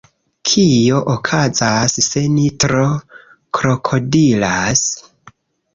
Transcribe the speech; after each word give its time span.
Kio 0.51 1.01
okazas 1.15 1.99
se 2.07 2.25
ni 2.39 2.49
tro 2.65 2.89
krokodilas? 3.61 4.85